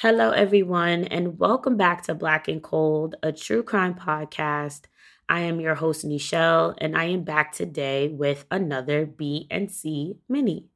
Hello, 0.00 0.30
everyone, 0.30 1.04
and 1.04 1.38
welcome 1.38 1.76
back 1.76 2.02
to 2.04 2.14
Black 2.14 2.48
and 2.48 2.62
Cold, 2.62 3.16
a 3.22 3.32
true 3.32 3.62
crime 3.62 3.94
podcast. 3.94 4.86
I 5.28 5.40
am 5.40 5.60
your 5.60 5.74
host, 5.74 6.06
Nichelle, 6.06 6.74
and 6.78 6.96
I 6.96 7.04
am 7.04 7.22
back 7.22 7.52
today 7.52 8.08
with 8.08 8.46
another 8.50 9.04
B 9.04 9.46
and 9.50 9.70
C 9.70 10.16
mini. 10.28 10.68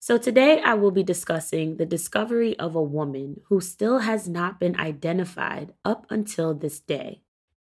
So, 0.00 0.18
today 0.18 0.62
I 0.62 0.74
will 0.74 0.92
be 0.92 1.02
discussing 1.02 1.76
the 1.76 1.86
discovery 1.86 2.58
of 2.58 2.76
a 2.76 2.82
woman 2.82 3.40
who 3.48 3.60
still 3.60 4.00
has 4.00 4.28
not 4.28 4.60
been 4.60 4.78
identified 4.78 5.72
up 5.84 6.06
until 6.10 6.54
this 6.54 6.80
day. 6.80 7.22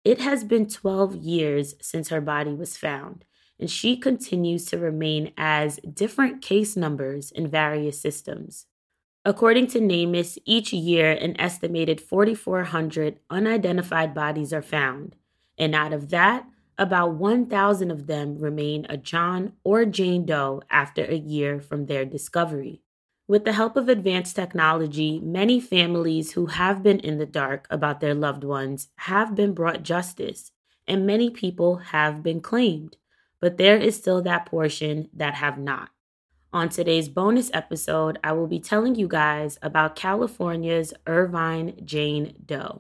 It 0.05 0.20
has 0.21 0.43
been 0.46 0.68
12 0.68 1.16
years 1.16 1.75
since 1.82 2.09
her 2.09 2.21
body 2.21 2.54
was 2.54 2.77
found, 2.77 3.25
and 3.59 3.70
she 3.70 3.98
continues 3.98 4.66
to 4.68 4.77
remain 4.80 5.34
as 5.38 5.80
different 5.93 6.41
case 6.41 6.77
numbers 6.77 7.32
in 7.32 7.48
various 7.50 8.00
systems. 8.02 8.68
According 9.28 9.68
to 9.68 9.80
NamUs, 9.80 10.38
each 10.46 10.71
year 10.71 11.12
an 11.12 11.36
estimated 11.42 12.00
4,400 12.00 13.20
unidentified 13.32 14.14
bodies 14.14 14.54
are 14.54 14.61
found, 14.61 15.16
and 15.57 15.74
out 15.74 15.93
of 15.93 16.10
that, 16.10 16.46
about 16.78 17.16
1,000 17.16 17.89
of 17.89 18.06
them 18.06 18.38
remain 18.38 18.86
a 18.88 18.97
John 18.97 19.54
or 19.64 19.83
Jane 19.86 20.28
Doe 20.28 20.61
after 20.69 21.04
a 21.06 21.16
year 21.16 21.60
from 21.60 21.88
their 21.88 22.06
discovery. 22.06 22.82
With 23.28 23.46
the 23.46 23.54
help 23.54 23.75
of 23.75 23.89
advanced 23.89 24.36
technology, 24.36 25.19
many 25.19 25.60
families 25.60 26.33
who 26.33 26.46
have 26.46 26.83
been 26.83 27.00
in 27.00 27.18
the 27.18 27.25
dark 27.25 27.66
about 27.71 28.02
their 28.02 28.14
loved 28.14 28.44
ones 28.44 28.89
have 28.97 29.33
been 29.33 29.55
brought 29.55 29.82
justice, 29.82 30.52
and 30.88 31.07
many 31.07 31.32
people 31.32 31.78
have 31.78 32.22
been 32.22 32.42
claimed. 32.42 32.97
But 33.39 33.58
there 33.58 33.78
is 33.78 33.95
still 33.95 34.22
that 34.22 34.45
portion 34.45 35.09
that 35.14 35.33
have 35.33 35.58
not. 35.58 35.89
On 36.55 36.69
today's 36.69 37.09
bonus 37.09 37.52
episode, 37.53 38.17
I 38.23 38.31
will 38.31 38.47
be 38.47 38.61
telling 38.61 38.95
you 38.95 39.09
guys 39.09 39.59
about 39.61 39.97
California's 39.97 40.94
Irvine 41.05 41.81
Jane 41.83 42.33
Doe. 42.45 42.80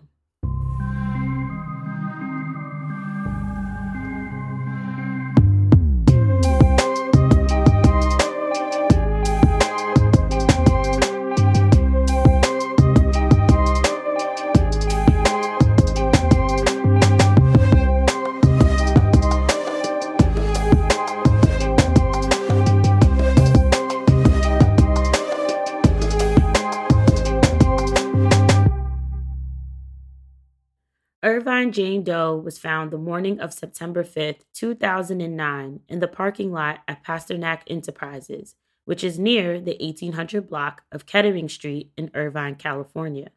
Irvine 31.25 31.71
Jane 31.71 32.03
Doe 32.03 32.35
was 32.35 32.59
found 32.59 32.91
the 32.91 32.99
morning 32.99 33.39
of 33.39 33.51
September 33.51 34.03
5th, 34.03 34.41
2009, 34.53 35.79
in 35.89 35.99
the 35.99 36.07
parking 36.07 36.51
lot 36.51 36.83
at 36.87 37.03
Pasternak 37.03 37.61
Enterprises, 37.65 38.53
which 38.85 39.03
is 39.03 39.17
near 39.17 39.59
the 39.59 39.75
1800 39.81 40.47
block 40.47 40.83
of 40.91 41.07
Kettering 41.07 41.49
Street 41.49 41.91
in 41.97 42.11
Irvine, 42.13 42.53
California. 42.53 43.31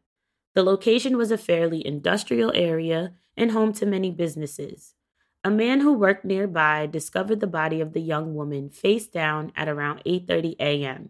The 0.53 0.61
location 0.61 1.17
was 1.17 1.31
a 1.31 1.37
fairly 1.37 1.83
industrial 1.83 2.51
area 2.53 3.13
and 3.35 3.53
home 3.53 3.73
to 3.73 3.87
many 3.87 4.11
businesses. 4.11 4.93
A 5.43 5.49
man 5.49 5.79
who 5.79 5.91
worked 5.91 6.23
nearby 6.23 6.85
discovered 6.85 7.39
the 7.39 7.47
body 7.47 7.81
of 7.81 7.93
the 7.93 8.01
young 8.01 8.35
woman 8.35 8.69
face 8.69 9.07
down 9.07 9.51
at 9.55 9.67
around 9.67 10.03
8:30 10.05 10.57
a.m. 10.59 11.09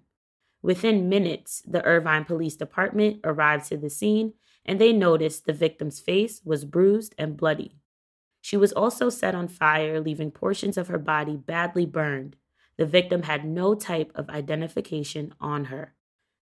Within 0.62 1.10
minutes, 1.10 1.62
the 1.68 1.84
Irvine 1.84 2.24
Police 2.24 2.56
Department 2.56 3.20
arrived 3.26 3.66
to 3.66 3.76
the 3.76 3.90
scene 3.90 4.36
and 4.70 4.80
they 4.80 4.94
noticed 4.94 5.48
the 5.48 5.52
victim's 5.52 6.00
face 6.00 6.42
was 6.46 6.64
bruised 6.64 7.16
and 7.18 7.36
bloody. 7.36 7.80
She 8.40 8.56
was 8.56 8.72
also 8.72 9.10
set 9.10 9.34
on 9.34 9.48
fire, 9.48 10.00
leaving 10.00 10.30
portions 10.30 10.78
of 10.78 10.90
her 10.90 11.00
body 11.00 11.36
badly 11.36 11.88
burned. 11.88 12.36
The 12.78 12.86
victim 12.86 13.24
had 13.24 13.46
no 13.46 13.74
type 13.74 14.12
of 14.14 14.30
identification 14.30 15.34
on 15.42 15.66
her. 15.66 15.96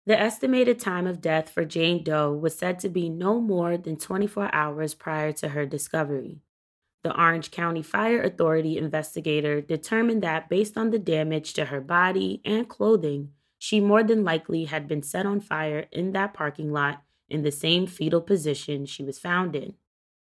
The 0.06 0.18
estimated 0.18 0.80
time 0.80 1.06
of 1.06 1.20
death 1.20 1.50
for 1.50 1.66
Jane 1.66 2.02
Doe 2.02 2.31
was 2.31 2.58
said 2.58 2.80
to 2.80 2.88
be 2.88 3.09
no 3.09 3.42
more 3.42 3.75
than 3.75 3.98
24 3.98 4.56
hours 4.56 4.94
prior 4.94 5.34
to 5.34 5.50
her 5.50 5.66
discovery. 5.66 6.40
The 7.03 7.14
Orange 7.19 7.52
County 7.52 7.81
Fire 7.81 8.24
Authority 8.24 8.78
investigator 8.78 9.59
determined 9.59 10.24
that 10.24 10.48
based 10.48 10.78
on 10.78 10.92
the 10.92 11.00
damage 11.00 11.52
to 11.56 11.66
her 11.66 11.81
body 11.81 12.42
and 12.46 12.69
clothing, 12.69 13.31
she 13.59 13.81
more 13.81 14.02
than 14.02 14.24
likely 14.24 14.64
had 14.64 14.88
been 14.88 15.03
set 15.03 15.25
on 15.25 15.42
fire 15.42 15.88
in 15.92 16.14
that 16.14 16.34
parking 16.34 16.72
lot 16.72 17.03
in 17.30 17.44
the 17.44 17.52
same 17.52 17.88
fetal 17.88 18.22
position 18.22 18.86
she 18.86 19.04
was 19.04 19.20
found 19.20 19.56
in. 19.56 19.74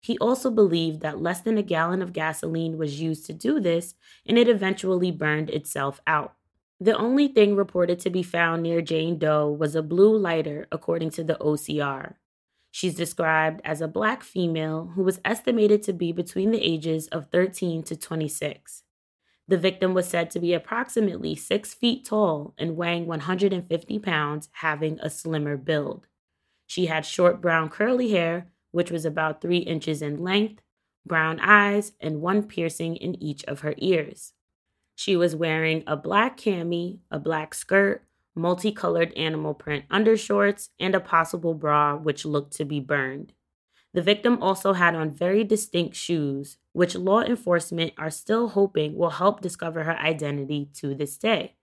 He 0.02 0.18
also 0.20 0.50
believed 0.50 1.02
that 1.02 1.22
less 1.22 1.42
than 1.42 1.58
a 1.58 1.64
gallon 1.64 2.02
of 2.02 2.14
gasoline 2.14 2.78
was 2.78 3.02
used 3.02 3.26
to 3.26 3.34
do 3.34 3.60
this, 3.60 3.96
and 4.26 4.38
it 4.38 4.48
eventually 4.48 5.12
burned 5.12 5.50
itself 5.50 6.00
out. 6.08 6.36
The 6.80 6.98
only 6.98 7.28
thing 7.28 7.58
reported 7.58 8.00
to 8.00 8.10
be 8.10 8.24
found 8.24 8.64
near 8.64 8.82
Jane 8.82 9.18
Doe 9.18 9.52
was 9.52 9.76
a 9.76 9.84
blue 9.84 10.18
lighter, 10.18 10.68
according 10.72 11.10
to 11.12 11.24
the 11.26 11.36
OCR. 11.36 12.16
She's 12.72 12.96
described 12.96 13.62
as 13.66 13.82
a 13.82 13.88
black 13.88 14.24
female 14.24 14.94
who 14.96 15.04
was 15.04 15.20
estimated 15.26 15.84
to 15.84 15.94
be 15.94 16.12
between 16.12 16.52
the 16.52 16.62
ages 16.62 17.08
of 17.08 17.30
13 17.32 17.84
to 17.84 17.98
26. 17.98 18.84
The 19.48 19.58
victim 19.58 19.96
was 19.96 20.08
said 20.08 20.30
to 20.32 20.40
be 20.40 20.54
approximately 20.54 21.36
6 21.36 21.74
feet 21.74 22.06
tall 22.06 22.54
and 22.58 22.78
weighing 22.78 23.08
150 23.08 24.00
pounds, 24.00 24.50
having 24.52 25.00
a 25.00 25.10
slimmer 25.10 25.58
build. 25.58 26.08
She 26.70 26.86
had 26.86 27.04
short 27.04 27.42
brown 27.42 27.70
curly 27.70 28.12
hair, 28.12 28.46
which 28.70 28.92
was 28.92 29.04
about 29.04 29.42
three 29.42 29.58
inches 29.58 30.04
in 30.04 30.22
length, 30.24 30.62
brown 31.04 31.40
eyes, 31.40 31.94
and 32.00 32.22
one 32.22 32.44
piercing 32.44 32.96
in 32.98 33.16
each 33.16 33.44
of 33.46 33.62
her 33.62 33.74
ears. 33.80 34.34
She 34.94 35.16
was 35.16 35.36
wearing 35.36 35.84
a 35.88 35.98
black 35.98 36.38
cami, 36.38 37.00
a 37.10 37.18
black 37.18 37.56
skirt, 37.56 38.04
multicolored 38.36 39.12
animal 39.14 39.56
print 39.56 39.86
undershorts, 39.90 40.70
and 40.80 40.94
a 40.94 41.00
possible 41.00 41.56
bra 41.56 41.96
which 41.96 42.24
looked 42.24 42.54
to 42.58 42.66
be 42.66 42.80
burned. 42.80 43.34
The 43.96 44.04
victim 44.04 44.38
also 44.40 44.74
had 44.74 44.94
on 44.94 45.10
very 45.10 45.44
distinct 45.44 45.96
shoes, 45.96 46.58
which 46.74 46.94
law 46.94 47.22
enforcement 47.22 47.94
are 47.98 48.12
still 48.12 48.50
hoping 48.50 48.96
will 48.96 49.10
help 49.10 49.42
discover 49.42 49.86
her 49.86 49.98
identity 49.98 50.70
to 50.76 50.94
this 50.94 51.18
day. 51.18 51.56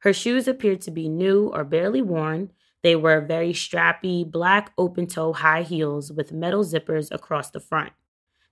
Her 0.00 0.12
shoes 0.12 0.46
appeared 0.46 0.82
to 0.82 0.90
be 0.90 1.08
new 1.08 1.48
or 1.48 1.64
barely 1.64 2.02
worn, 2.02 2.52
they 2.86 2.94
were 2.94 3.20
very 3.20 3.52
strappy, 3.52 4.24
black 4.24 4.72
open 4.78 5.08
toe 5.08 5.32
high 5.32 5.62
heels 5.62 6.12
with 6.12 6.30
metal 6.30 6.62
zippers 6.62 7.08
across 7.10 7.50
the 7.50 7.58
front. 7.58 7.92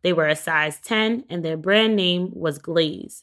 They 0.02 0.12
were 0.12 0.26
a 0.26 0.34
size 0.34 0.80
10 0.80 1.26
and 1.30 1.44
their 1.44 1.56
brand 1.56 1.94
name 1.94 2.30
was 2.32 2.58
Glaze. 2.58 3.22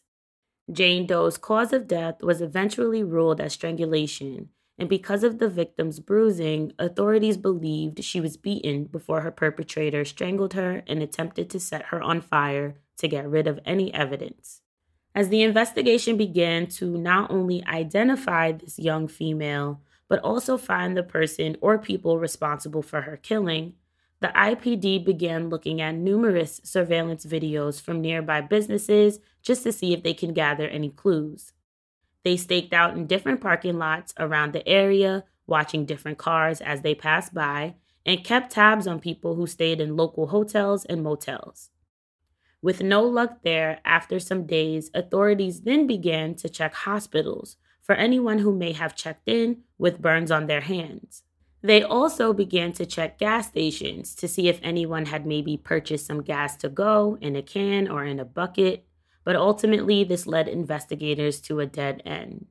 Jane 0.72 1.06
Doe's 1.06 1.38
cause 1.38 1.74
of 1.74 1.86
death 1.86 2.24
was 2.24 2.42
eventually 2.42 3.04
ruled 3.04 3.42
as 3.42 3.52
strangulation, 3.52 4.52
and 4.78 4.88
because 4.88 5.26
of 5.26 5.40
the 5.40 5.50
victim's 5.50 6.00
bruising, 6.00 6.72
authorities 6.80 7.36
believed 7.36 8.02
she 8.06 8.22
was 8.22 8.38
beaten 8.38 8.86
before 8.86 9.20
her 9.20 9.32
perpetrator 9.32 10.06
strangled 10.06 10.54
her 10.54 10.82
and 10.88 11.04
attempted 11.04 11.50
to 11.50 11.60
set 11.60 11.88
her 11.88 12.02
on 12.02 12.22
fire 12.22 12.76
to 13.00 13.10
get 13.10 13.28
rid 13.28 13.48
of 13.48 13.60
any 13.66 13.94
evidence. 13.94 14.62
As 15.14 15.28
the 15.28 15.42
investigation 15.42 16.16
began 16.16 16.68
to 16.68 16.98
not 16.98 17.32
only 17.32 17.66
identify 17.66 18.54
this 18.54 18.80
young 18.80 19.10
female, 19.10 19.82
but 20.12 20.20
also 20.26 20.58
find 20.58 20.98
the 20.98 21.04
person 21.04 21.56
or 21.62 21.78
people 21.78 22.20
responsible 22.20 22.82
for 22.82 23.04
her 23.04 23.16
killing, 23.16 23.72
the 24.20 24.28
IPD 24.28 25.06
began 25.06 25.48
looking 25.48 25.80
at 25.80 25.96
numerous 25.96 26.60
surveillance 26.66 27.26
videos 27.26 27.82
from 27.82 28.02
nearby 28.02 28.42
businesses 28.42 29.22
just 29.42 29.64
to 29.64 29.72
see 29.72 29.94
if 29.94 30.04
they 30.04 30.14
can 30.14 30.34
gather 30.34 30.68
any 30.68 30.90
clues. 30.90 31.54
They 32.26 32.36
staked 32.36 32.74
out 32.74 32.98
in 32.98 33.08
different 33.08 33.40
parking 33.40 33.78
lots 33.78 34.14
around 34.20 34.52
the 34.52 34.68
area, 34.68 35.24
watching 35.48 35.86
different 35.86 36.18
cars 36.18 36.60
as 36.60 36.82
they 36.82 36.94
passed 36.94 37.34
by, 37.34 37.76
and 38.06 38.22
kept 38.22 38.52
tabs 38.52 38.88
on 38.88 39.00
people 39.00 39.36
who 39.36 39.48
stayed 39.48 39.80
in 39.80 39.96
local 39.96 40.28
hotels 40.28 40.84
and 40.84 41.02
motels. 41.02 41.70
With 42.62 42.84
no 42.84 43.02
luck 43.02 43.44
there, 43.46 43.80
after 43.86 44.20
some 44.20 44.46
days, 44.46 44.92
authorities 44.94 45.62
then 45.62 45.88
began 45.88 46.36
to 46.36 46.50
check 46.50 46.74
hospitals 46.74 47.56
for 47.92 47.96
anyone 47.96 48.40
who 48.40 48.56
may 48.56 48.72
have 48.72 48.96
checked 48.96 49.28
in 49.28 49.64
with 49.78 50.02
burns 50.02 50.32
on 50.32 50.48
their 50.48 50.62
hands. 50.62 51.24
They 51.62 51.84
also 51.84 52.32
began 52.32 52.72
to 52.74 52.86
check 52.86 53.20
gas 53.20 53.50
stations 53.50 54.16
to 54.16 54.30
see 54.30 54.48
if 54.48 54.62
anyone 54.64 55.08
had 55.08 55.26
maybe 55.26 55.58
purchased 55.58 56.06
some 56.06 56.24
gas 56.24 56.56
to 56.64 56.70
go 56.70 57.18
in 57.20 57.36
a 57.36 57.42
can 57.42 57.90
or 57.90 58.06
in 58.06 58.18
a 58.18 58.24
bucket, 58.24 58.86
but 59.26 59.36
ultimately 59.36 60.06
this 60.06 60.26
led 60.26 60.48
investigators 60.48 61.42
to 61.42 61.60
a 61.60 61.66
dead 61.66 62.02
end. 62.06 62.46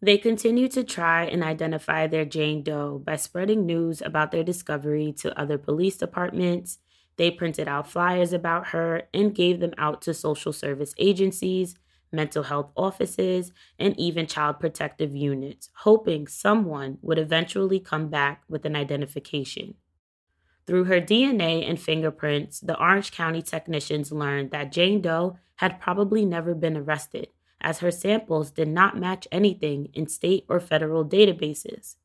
They 0.00 0.16
continued 0.16 0.70
to 0.70 0.84
try 0.84 1.24
and 1.24 1.42
identify 1.44 2.06
their 2.06 2.24
Jane 2.24 2.62
Doe 2.62 2.98
by 3.04 3.16
spreading 3.16 3.66
news 3.66 4.00
about 4.00 4.30
their 4.30 4.42
discovery 4.42 5.12
to 5.18 5.38
other 5.38 5.58
police 5.58 5.98
departments. 5.98 6.78
They 7.18 7.30
printed 7.30 7.68
out 7.68 7.90
flyers 7.90 8.32
about 8.32 8.68
her 8.68 9.02
and 9.12 9.34
gave 9.34 9.60
them 9.60 9.74
out 9.76 10.00
to 10.02 10.14
social 10.14 10.54
service 10.54 10.94
agencies 10.96 11.74
mental 12.12 12.44
health 12.44 12.70
offices, 12.76 13.52
and 13.78 13.98
even 13.98 14.26
child 14.26 14.60
protective 14.60 15.14
units, 15.14 15.70
hoping 15.78 16.26
someone 16.26 16.98
would 17.02 17.18
eventually 17.18 17.80
come 17.80 18.08
back 18.08 18.42
with 18.48 18.64
an 18.64 18.76
identification. 18.76 19.74
Through 20.66 20.84
her 20.84 21.00
DNA 21.00 21.68
and 21.68 21.80
fingerprints, 21.80 22.60
the 22.60 22.78
Orange 22.78 23.10
County 23.12 23.40
technicians 23.40 24.12
learned 24.12 24.50
that 24.50 24.70
Jane 24.70 25.00
Doe 25.00 25.38
had 25.56 25.80
probably 25.80 26.24
never 26.26 26.54
been 26.54 26.76
arrested, 26.76 27.28
as 27.60 27.78
her 27.78 27.90
samples 27.90 28.50
did 28.50 28.68
not 28.68 28.98
match 28.98 29.26
anything 29.32 29.88
in 29.94 30.06
state 30.08 30.44
or 30.48 30.60
federal 30.60 31.04
databases. 31.04 31.96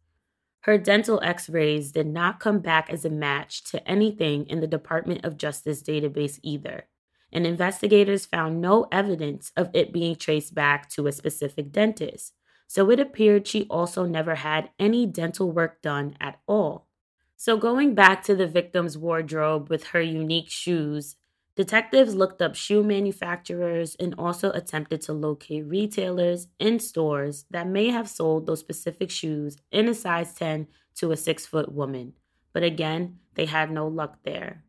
Her 0.62 0.78
dental 0.78 1.20
x 1.22 1.50
rays 1.50 1.92
did 1.92 2.08
not 2.08 2.40
come 2.40 2.60
back 2.60 2.90
as 2.90 3.04
a 3.04 3.10
match 3.10 3.66
to 3.66 3.86
anything 3.86 4.46
in 4.48 4.62
the 4.62 4.68
Department 4.68 5.26
of 5.26 5.38
Justice 5.38 5.84
database 5.84 6.40
either, 6.42 6.86
and 7.34 7.46
investigators 7.46 8.26
found 8.26 8.62
no 8.62 8.88
evidence 8.92 9.52
of 9.58 9.70
it 9.74 9.92
being 9.92 10.16
traced 10.16 10.56
back 10.56 10.88
to 10.92 11.08
a 11.08 11.12
specific 11.12 11.72
dentist, 11.72 12.34
so 12.68 12.90
it 12.90 13.00
appeared 13.00 13.48
she 13.48 13.66
also 13.70 14.06
never 14.06 14.36
had 14.36 14.70
any 14.80 15.06
dental 15.06 15.52
work 15.52 15.82
done 15.82 16.16
at 16.22 16.40
all. 16.48 16.88
So, 17.36 17.58
going 17.58 17.94
back 17.94 18.24
to 18.24 18.36
the 18.36 18.48
victim's 18.48 18.98
wardrobe 18.98 19.70
with 19.70 19.88
her 19.88 20.02
unique 20.02 20.50
shoes, 20.50 21.18
detectives 21.56 22.16
looked 22.16 22.42
up 22.42 22.56
shoe 22.56 22.84
manufacturers 22.84 23.96
and 24.00 24.16
also 24.18 24.52
attempted 24.52 25.02
to 25.02 25.14
locate 25.14 25.66
retailers 25.66 26.48
and 26.60 26.82
stores 26.82 27.46
that 27.52 27.68
may 27.68 27.90
have 27.90 28.08
sold 28.08 28.46
those 28.46 28.62
specific 28.62 29.12
shoes 29.12 29.58
in 29.72 29.90
a 29.90 29.94
size 29.94 30.34
10 30.36 30.68
to 30.96 31.12
a 31.12 31.18
6 31.18 31.46
foot 31.46 31.72
woman. 31.72 32.14
But 32.54 32.64
again, 32.64 33.20
they 33.34 33.46
had 33.46 33.72
no 33.72 33.88
luck 33.88 34.20
there. 34.24 34.64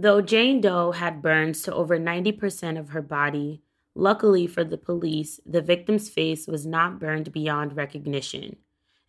Though 0.00 0.20
Jane 0.20 0.60
Doe 0.60 0.92
had 0.92 1.20
burns 1.20 1.62
to 1.62 1.74
over 1.74 1.98
90% 1.98 2.78
of 2.78 2.90
her 2.90 3.02
body, 3.02 3.62
luckily 3.96 4.46
for 4.46 4.62
the 4.62 4.78
police, 4.78 5.40
the 5.44 5.60
victim's 5.60 6.08
face 6.08 6.46
was 6.46 6.64
not 6.64 7.00
burned 7.00 7.32
beyond 7.32 7.76
recognition, 7.76 8.58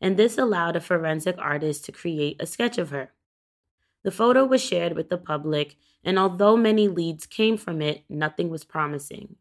and 0.01 0.17
this 0.17 0.35
allowed 0.35 0.75
a 0.75 0.81
forensic 0.81 1.35
artist 1.37 1.85
to 1.85 1.91
create 1.91 2.37
a 2.41 2.47
sketch 2.47 2.79
of 2.79 2.89
her. 2.89 3.11
The 4.01 4.09
photo 4.09 4.45
was 4.45 4.63
shared 4.63 4.93
with 4.93 5.09
the 5.09 5.19
public, 5.19 5.75
and 6.03 6.17
although 6.17 6.57
many 6.57 6.87
leads 6.87 7.27
came 7.27 7.55
from 7.55 7.83
it, 7.83 8.03
nothing 8.09 8.49
was 8.49 8.63
promising. 8.63 9.35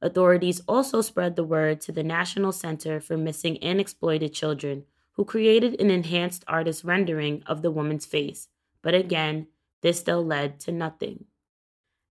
Authorities 0.00 0.62
also 0.68 1.00
spread 1.00 1.34
the 1.34 1.42
word 1.42 1.80
to 1.80 1.90
the 1.90 2.04
National 2.04 2.52
Center 2.52 3.00
for 3.00 3.16
Missing 3.16 3.58
and 3.64 3.80
Exploited 3.80 4.32
Children, 4.32 4.84
who 5.14 5.24
created 5.24 5.80
an 5.80 5.90
enhanced 5.90 6.44
artist 6.46 6.84
rendering 6.84 7.42
of 7.48 7.62
the 7.62 7.72
woman's 7.72 8.06
face, 8.06 8.46
but 8.80 8.94
again, 8.94 9.48
this 9.84 10.00
still 10.00 10.24
led 10.24 10.58
to 10.60 10.72
nothing. 10.72 11.26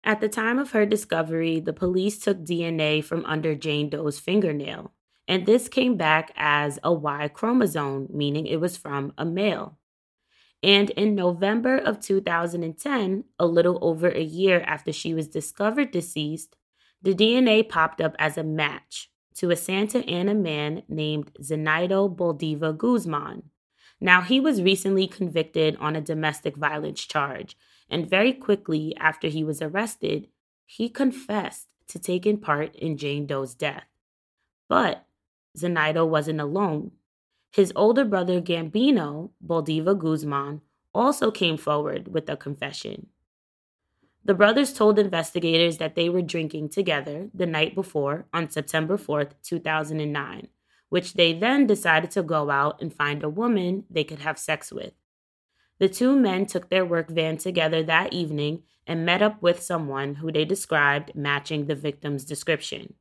At 0.05 0.21
the 0.21 0.29
time 0.29 0.59
of 0.59 0.73
her 0.73 0.85
discovery, 0.85 1.59
the 1.59 1.73
police 1.73 2.19
took 2.19 2.45
DNA 2.45 3.03
from 3.03 3.25
under 3.25 3.55
Jane 3.55 3.89
Doe's 3.89 4.21
fingernail, 4.21 4.93
and 5.27 5.47
this 5.47 5.71
came 5.71 5.97
back 5.97 6.33
as 6.37 6.79
a 6.85 6.93
Y 6.93 7.29
chromosome, 7.29 8.09
meaning 8.13 8.47
it 8.47 8.61
was 8.61 8.77
from 8.77 9.15
a 9.17 9.25
male. 9.25 9.79
And 10.63 10.91
in 10.91 11.15
November 11.15 11.79
of 11.79 11.99
2010, 11.99 13.25
a 13.39 13.47
little 13.47 13.79
over 13.81 14.11
a 14.11 14.23
year 14.23 14.61
after 14.67 14.93
she 14.93 15.15
was 15.15 15.27
discovered 15.27 15.93
deceased, 15.93 16.57
the 17.01 17.15
DNA 17.15 17.67
popped 17.67 18.03
up 18.03 18.15
as 18.19 18.37
a 18.37 18.45
match 18.45 19.11
to 19.37 19.51
a 19.51 19.57
Santa 19.57 20.05
Ana 20.07 20.35
man 20.35 20.83
named 20.89 21.33
Zenaido 21.41 22.15
Valdivia 22.15 22.75
Guzman, 22.75 23.45
now, 24.03 24.21
he 24.21 24.41
was 24.41 24.61
recently 24.61 25.07
convicted 25.07 25.77
on 25.77 25.95
a 25.95 26.01
domestic 26.01 26.57
violence 26.57 27.07
charge, 27.07 27.57
and 27.89 28.11
very 28.11 28.33
quickly 28.33 28.97
after 28.97 29.29
he 29.29 29.45
was 29.45 29.63
arrested, 29.63 30.27
he 30.67 30.89
confessed 30.89 31.69
to 31.87 32.01
taking 32.01 32.39
part 32.39 32.75
in 32.75 32.97
Jane 32.97 33.27
Doe's 33.27 33.55
death. 33.55 33.85
But 34.69 35.07
Zenaido 35.57 36.05
wasn't 36.05 36.41
alone. 36.41 36.91
His 37.53 37.73
older 37.77 38.05
brother 38.05 38.41
Gambino, 38.41 39.31
Valdivia 39.41 39.95
Guzman, 39.95 40.63
also 40.93 41.31
came 41.31 41.57
forward 41.57 42.09
with 42.09 42.29
a 42.29 42.37
confession. 42.37 43.07
The 44.25 44.35
brothers 44.35 44.73
told 44.73 44.99
investigators 44.99 45.79
that 45.79 45.95
they 45.95 46.09
were 46.09 46.23
drinking 46.23 46.71
together 46.71 47.29
the 47.33 47.47
night 47.47 47.77
before 47.77 48.27
on 48.35 48.51
September 48.51 48.97
4th, 48.97 49.35
2009 49.45 50.49
which 50.93 51.15
they 51.15 51.33
then 51.33 51.67
decided 51.67 52.11
to 52.11 52.23
go 52.23 52.51
out 52.51 52.79
and 52.83 52.93
find 52.93 53.23
a 53.23 53.29
woman 53.31 53.83
they 53.89 54.05
could 54.05 54.19
have 54.19 54.39
sex 54.39 54.71
with. 54.71 54.93
The 55.79 55.89
two 55.89 56.15
men 56.15 56.45
took 56.45 56.69
their 56.69 56.85
work 56.85 57.09
van 57.09 57.39
together 57.39 57.83
that 57.85 58.13
evening 58.13 58.65
and 58.87 59.07
met 59.07 59.23
up 59.23 59.41
with 59.41 59.63
someone 59.63 60.17
who 60.17 60.31
they 60.31 60.45
described 60.45 61.15
matching 61.15 61.65
the 61.65 61.75
victim's 61.75 62.27
description. 62.27 62.93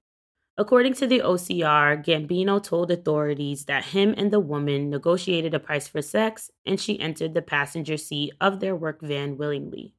According 0.58 0.94
to 0.94 1.06
the 1.06 1.20
OCR, 1.20 2.02
Gambino 2.02 2.64
told 2.64 2.92
authorities 2.92 3.66
that 3.66 3.84
him 3.84 4.16
and 4.18 4.32
the 4.32 4.40
woman 4.40 4.90
negotiated 4.90 5.54
a 5.54 5.60
price 5.60 5.90
for 5.90 6.02
sex 6.02 6.50
and 6.66 6.80
she 6.80 6.98
entered 6.98 7.34
the 7.34 7.42
passenger 7.42 7.98
seat 7.98 8.32
of 8.40 8.62
their 8.62 8.74
work 8.74 9.02
van 9.02 9.36
willingly. 9.36 9.96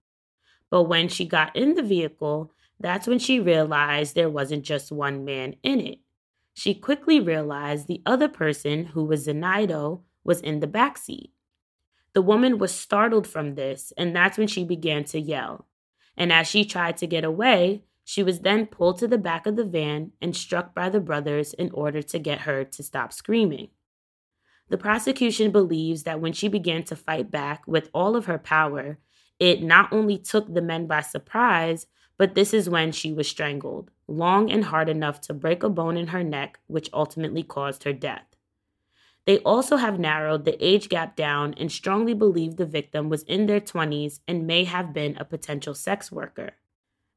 But 0.71 0.85
when 0.85 1.09
she 1.09 1.27
got 1.27 1.55
in 1.55 1.75
the 1.75 1.83
vehicle, 1.83 2.53
that's 2.81 3.07
when 3.07 3.19
she 3.19 3.39
realized 3.39 4.15
there 4.15 4.31
wasn't 4.31 4.65
just 4.65 4.91
one 4.91 5.27
man 5.27 5.57
in 5.63 5.79
it. 5.83 5.99
She 6.55 6.75
quickly 6.75 7.21
realized 7.21 7.87
the 7.87 8.03
other 8.05 8.29
person, 8.29 8.87
who 8.87 9.05
was 9.05 9.27
Zenaido, 9.27 10.03
was 10.25 10.41
in 10.41 10.61
the 10.61 10.67
back 10.67 10.99
seat. 10.99 11.33
The 12.15 12.23
woman 12.23 12.59
was 12.59 12.75
startled 12.75 13.27
from 13.27 13.55
this, 13.55 13.93
and 13.97 14.15
that's 14.15 14.37
when 14.37 14.49
she 14.49 14.65
began 14.65 15.05
to 15.05 15.21
yell. 15.21 15.67
And 16.17 16.33
as 16.33 16.47
she 16.47 16.65
tried 16.65 16.99
to 16.99 17.07
get 17.07 17.25
away, 17.25 17.85
she 18.05 18.23
was 18.23 18.41
then 18.41 18.67
pulled 18.67 18.99
to 18.99 19.09
the 19.09 19.19
back 19.19 19.47
of 19.47 19.57
the 19.57 19.65
van 19.65 20.13
and 20.21 20.37
struck 20.37 20.75
by 20.75 20.89
the 20.89 21.01
brothers 21.01 21.55
in 21.55 21.71
order 21.71 22.03
to 22.03 22.19
get 22.19 22.41
her 22.41 22.65
to 22.65 22.83
stop 22.83 23.13
screaming. 23.13 23.69
The 24.69 24.79
prosecution 24.79 25.51
believes 25.51 26.03
that 26.03 26.21
when 26.21 26.33
she 26.33 26.49
began 26.49 26.83
to 26.85 26.97
fight 26.97 27.31
back 27.31 27.63
with 27.67 27.91
all 27.93 28.17
of 28.17 28.27
her 28.27 28.39
power, 28.39 28.99
it 29.39 29.63
not 29.63 29.93
only 29.93 30.19
took 30.19 30.53
the 30.53 30.63
men 30.63 30.87
by 30.87 31.01
surprise, 31.01 31.87
but 32.19 32.35
this 32.35 32.55
is 32.55 32.69
when 32.69 32.93
she 32.93 33.13
was 33.13 33.29
strangled, 33.29 33.91
long 34.13 34.51
and 34.51 34.65
hard 34.65 34.89
enough 34.89 35.21
to 35.23 35.35
break 35.35 35.63
a 35.63 35.69
bone 35.69 35.97
in 35.97 36.09
her 36.09 36.23
neck, 36.23 36.61
which 36.67 36.91
ultimately 36.93 37.43
caused 37.43 37.85
her 37.85 37.93
death. 37.93 38.27
They 39.25 39.39
also 39.39 39.77
have 39.77 40.01
narrowed 40.01 40.45
the 40.45 40.65
age 40.65 40.89
gap 40.89 41.17
down 41.17 41.55
and 41.55 41.71
strongly 41.71 42.13
believe 42.13 42.57
the 42.57 42.67
victim 42.67 43.09
was 43.09 43.23
in 43.23 43.47
their 43.47 43.61
20s 43.61 44.21
and 44.27 44.47
may 44.47 44.65
have 44.65 44.93
been 44.93 45.17
a 45.17 45.25
potential 45.25 45.75
sex 45.75 46.11
worker. 46.11 46.53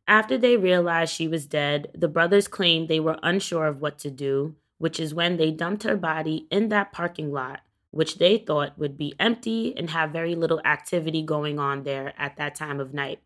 After 0.07 0.37
they 0.37 0.55
realized 0.55 1.13
she 1.13 1.27
was 1.27 1.47
dead, 1.47 1.89
the 1.95 2.07
brothers 2.07 2.47
claimed 2.47 2.87
they 2.87 2.99
were 2.99 3.17
unsure 3.23 3.65
of 3.65 3.81
what 3.81 3.97
to 3.99 4.11
do, 4.11 4.55
which 4.77 4.99
is 4.99 5.15
when 5.15 5.37
they 5.37 5.49
dumped 5.49 5.83
her 5.83 5.97
body 5.97 6.47
in 6.51 6.69
that 6.69 6.91
parking 6.91 7.31
lot, 7.31 7.61
which 7.89 8.19
they 8.19 8.37
thought 8.37 8.77
would 8.77 8.97
be 8.97 9.15
empty 9.19 9.75
and 9.75 9.89
have 9.89 10.11
very 10.11 10.35
little 10.35 10.61
activity 10.63 11.23
going 11.23 11.57
on 11.57 11.83
there 11.83 12.13
at 12.19 12.37
that 12.37 12.53
time 12.53 12.79
of 12.79 12.93
night. 12.93 13.19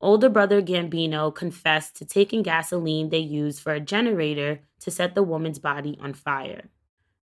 Older 0.00 0.28
brother 0.28 0.60
Gambino 0.60 1.34
confessed 1.34 1.96
to 1.96 2.04
taking 2.04 2.42
gasoline 2.42 3.08
they 3.08 3.18
used 3.18 3.60
for 3.60 3.72
a 3.72 3.80
generator 3.80 4.60
to 4.80 4.90
set 4.90 5.14
the 5.14 5.22
woman's 5.22 5.58
body 5.58 5.98
on 6.00 6.12
fire. 6.12 6.68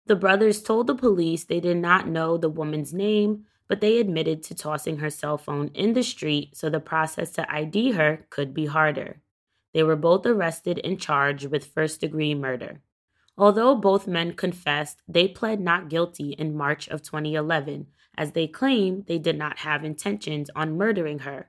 The 0.06 0.16
brothers 0.16 0.62
told 0.62 0.86
the 0.86 0.94
police 0.94 1.44
they 1.44 1.60
did 1.60 1.76
not 1.76 2.08
know 2.08 2.36
the 2.36 2.48
woman's 2.48 2.94
name, 2.94 3.44
but 3.68 3.80
they 3.80 3.98
admitted 3.98 4.42
to 4.44 4.54
tossing 4.54 4.98
her 4.98 5.10
cell 5.10 5.38
phone 5.38 5.68
in 5.74 5.92
the 5.92 6.02
street 6.02 6.56
so 6.56 6.68
the 6.70 6.80
process 6.80 7.30
to 7.32 7.52
ID 7.52 7.92
her 7.92 8.26
could 8.30 8.52
be 8.52 8.66
harder. 8.66 9.20
They 9.74 9.82
were 9.82 9.96
both 9.96 10.26
arrested 10.26 10.80
and 10.82 11.00
charged 11.00 11.46
with 11.46 11.66
first 11.66 12.00
degree 12.00 12.34
murder. 12.34 12.80
Although 13.38 13.74
both 13.76 14.06
men 14.06 14.32
confessed, 14.32 15.00
they 15.08 15.28
pled 15.28 15.60
not 15.60 15.88
guilty 15.88 16.32
in 16.32 16.56
March 16.56 16.88
of 16.88 17.02
2011, 17.02 17.86
as 18.16 18.32
they 18.32 18.46
claim 18.46 19.04
they 19.06 19.18
did 19.18 19.38
not 19.38 19.60
have 19.60 19.84
intentions 19.84 20.50
on 20.54 20.76
murdering 20.76 21.20
her. 21.20 21.48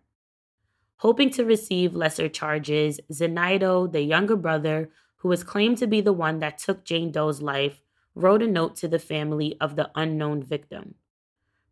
Hoping 1.04 1.30
to 1.30 1.44
receive 1.44 1.98
lesser 1.98 2.30
charges, 2.30 3.02
Zenaido, 3.12 3.92
the 3.92 4.00
younger 4.00 4.38
brother, 4.38 4.90
who 5.18 5.28
was 5.28 5.44
claimed 5.44 5.78
to 5.80 5.86
be 5.86 6.00
the 6.00 6.14
one 6.14 6.40
that 6.40 6.58
took 6.58 6.86
Jane 6.86 7.12
Doe's 7.12 7.42
life, 7.42 7.82
wrote 8.16 8.42
a 8.42 8.48
note 8.48 8.78
to 8.78 8.88
the 8.88 9.00
family 9.00 9.58
of 9.60 9.76
the 9.76 9.92
unknown 9.96 10.42
victim. 10.42 10.96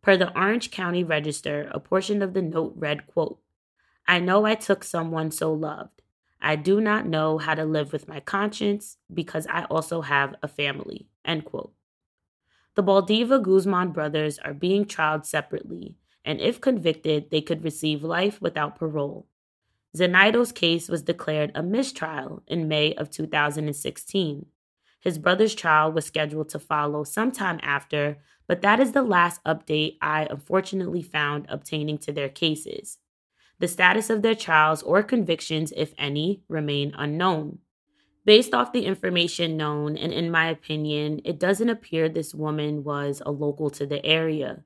Per 0.02 0.18
the 0.18 0.38
Orange 0.38 0.70
County 0.70 1.02
Register, 1.02 1.70
a 1.72 1.80
portion 1.80 2.20
of 2.20 2.34
the 2.34 2.42
note 2.42 2.74
read, 2.76 3.06
quote, 3.06 3.40
I 4.06 4.18
know 4.18 4.44
I 4.44 4.54
took 4.54 4.84
someone 4.84 5.30
so 5.30 5.50
loved. 5.50 6.02
I 6.42 6.54
do 6.54 6.78
not 6.78 7.06
know 7.06 7.38
how 7.38 7.54
to 7.54 7.64
live 7.64 7.90
with 7.90 8.06
my 8.06 8.20
conscience 8.20 8.98
because 9.14 9.46
I 9.46 9.64
also 9.64 10.02
have 10.02 10.34
a 10.42 10.48
family. 10.48 11.08
End 11.24 11.46
quote. 11.46 11.72
The 12.74 12.82
Valdivia 12.82 13.38
Guzman 13.38 13.92
brothers 13.92 14.38
are 14.40 14.52
being 14.52 14.84
tried 14.84 15.24
separately, 15.24 15.96
and 16.24 16.40
if 16.40 16.60
convicted, 16.60 17.30
they 17.30 17.40
could 17.40 17.64
receive 17.64 18.02
life 18.02 18.40
without 18.40 18.76
parole. 18.76 19.26
Zenaido's 19.96 20.52
case 20.52 20.88
was 20.88 21.02
declared 21.02 21.52
a 21.54 21.62
mistrial 21.62 22.42
in 22.46 22.68
May 22.68 22.94
of 22.94 23.10
2016. 23.10 24.46
His 25.00 25.18
brother's 25.18 25.54
trial 25.54 25.92
was 25.92 26.06
scheduled 26.06 26.48
to 26.50 26.58
follow 26.58 27.04
sometime 27.04 27.58
after, 27.62 28.18
but 28.46 28.62
that 28.62 28.80
is 28.80 28.92
the 28.92 29.02
last 29.02 29.42
update 29.44 29.98
I 30.00 30.26
unfortunately 30.30 31.02
found 31.02 31.46
obtaining 31.48 31.98
to 31.98 32.12
their 32.12 32.28
cases. 32.28 32.98
The 33.58 33.68
status 33.68 34.10
of 34.10 34.22
their 34.22 34.34
trials 34.34 34.82
or 34.82 35.02
convictions, 35.02 35.72
if 35.76 35.92
any, 35.98 36.42
remain 36.48 36.94
unknown. 36.96 37.58
Based 38.24 38.54
off 38.54 38.72
the 38.72 38.86
information 38.86 39.56
known, 39.56 39.96
and 39.96 40.12
in 40.12 40.30
my 40.30 40.48
opinion, 40.48 41.20
it 41.24 41.40
doesn't 41.40 41.68
appear 41.68 42.08
this 42.08 42.34
woman 42.34 42.84
was 42.84 43.20
a 43.26 43.32
local 43.32 43.68
to 43.70 43.84
the 43.84 44.04
area. 44.06 44.64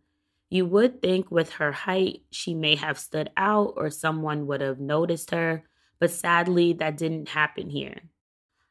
You 0.48 0.66
would 0.66 1.02
think 1.02 1.30
with 1.30 1.52
her 1.54 1.72
height, 1.72 2.22
she 2.30 2.54
may 2.54 2.76
have 2.76 2.98
stood 2.98 3.30
out 3.36 3.74
or 3.76 3.90
someone 3.90 4.46
would 4.46 4.60
have 4.60 4.78
noticed 4.78 5.32
her, 5.32 5.64
but 5.98 6.10
sadly, 6.10 6.72
that 6.74 6.96
didn't 6.96 7.30
happen 7.30 7.70
here. 7.70 8.02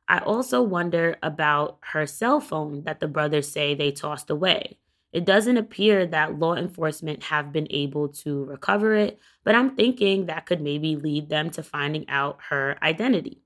I 0.08 0.20
also 0.20 0.62
wonder 0.62 1.18
about 1.24 1.80
her 1.82 2.06
cell 2.06 2.40
phone 2.40 2.84
that 2.84 3.00
the 3.00 3.08
brothers 3.08 3.52
say 3.52 3.74
they 3.74 3.92
tossed 3.92 4.30
away. 4.30 4.78
It 5.12 5.26
doesn't 5.26 5.58
appear 5.58 6.06
that 6.06 6.38
law 6.40 6.56
enforcement 6.56 7.24
have 7.24 7.52
been 7.52 7.68
able 7.70 8.10
to 8.10 8.46
recover 8.46 8.94
it, 8.96 9.20
but 9.44 9.56
I'm 9.56 9.76
thinking 9.76 10.26
that 10.26 10.46
could 10.46 10.62
maybe 10.62 10.96
lead 10.96 11.30
them 11.30 11.50
to 11.52 11.64
finding 11.64 12.08
out 12.10 12.38
her 12.50 12.78
identity. 12.84 13.42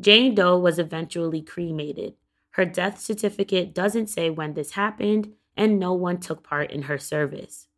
Jane 0.00 0.34
Doe 0.34 0.58
was 0.58 0.78
eventually 0.78 1.42
cremated. 1.42 2.14
Her 2.50 2.64
death 2.64 3.00
certificate 3.00 3.74
doesn't 3.74 4.08
say 4.08 4.30
when 4.30 4.54
this 4.54 4.72
happened, 4.72 5.32
and 5.56 5.78
no 5.78 5.92
one 5.92 6.18
took 6.18 6.42
part 6.42 6.70
in 6.70 6.82
her 6.82 6.98
service. 6.98 7.68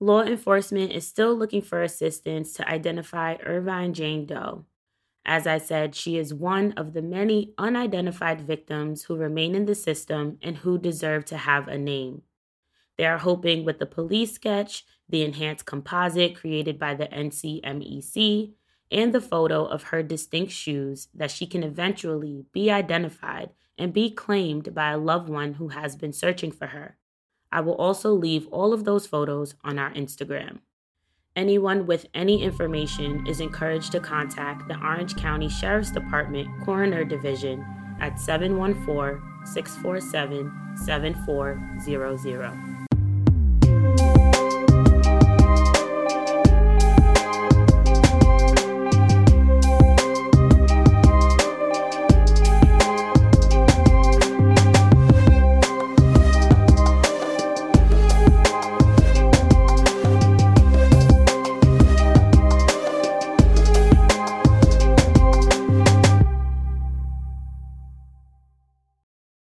Law 0.00 0.22
enforcement 0.22 0.92
is 0.92 1.06
still 1.06 1.34
looking 1.34 1.62
for 1.62 1.82
assistance 1.82 2.52
to 2.54 2.68
identify 2.68 3.36
Irvine 3.44 3.94
Jane 3.94 4.26
Doe. 4.26 4.64
As 5.24 5.46
I 5.46 5.58
said, 5.58 5.94
she 5.94 6.18
is 6.18 6.34
one 6.34 6.72
of 6.72 6.92
the 6.92 7.00
many 7.00 7.54
unidentified 7.56 8.42
victims 8.42 9.04
who 9.04 9.16
remain 9.16 9.54
in 9.54 9.64
the 9.64 9.74
system 9.74 10.38
and 10.42 10.58
who 10.58 10.78
deserve 10.78 11.24
to 11.26 11.38
have 11.38 11.66
a 11.68 11.78
name. 11.78 12.22
They 12.98 13.06
are 13.06 13.18
hoping 13.18 13.64
with 13.64 13.78
the 13.78 13.86
police 13.86 14.32
sketch, 14.34 14.84
the 15.08 15.22
enhanced 15.22 15.64
composite 15.64 16.36
created 16.36 16.78
by 16.78 16.94
the 16.94 17.06
NCMEC, 17.06 18.52
and 18.90 19.12
the 19.12 19.20
photo 19.20 19.64
of 19.64 19.84
her 19.84 20.02
distinct 20.02 20.52
shoes 20.52 21.08
that 21.14 21.30
she 21.30 21.46
can 21.46 21.62
eventually 21.62 22.44
be 22.52 22.70
identified 22.70 23.50
and 23.78 23.92
be 23.92 24.10
claimed 24.10 24.74
by 24.74 24.90
a 24.90 24.98
loved 24.98 25.28
one 25.28 25.54
who 25.54 25.68
has 25.68 25.96
been 25.96 26.12
searching 26.12 26.52
for 26.52 26.68
her. 26.68 26.96
I 27.54 27.60
will 27.60 27.76
also 27.76 28.12
leave 28.12 28.48
all 28.48 28.72
of 28.72 28.84
those 28.84 29.06
photos 29.06 29.54
on 29.62 29.78
our 29.78 29.92
Instagram. 29.92 30.58
Anyone 31.36 31.86
with 31.86 32.06
any 32.12 32.42
information 32.42 33.24
is 33.28 33.38
encouraged 33.38 33.92
to 33.92 34.00
contact 34.00 34.66
the 34.66 34.76
Orange 34.78 35.14
County 35.16 35.48
Sheriff's 35.48 35.92
Department 35.92 36.48
Coroner 36.64 37.04
Division 37.04 37.64
at 38.00 38.18
714 38.18 39.22
647 39.46 40.52
7400. 40.84 42.83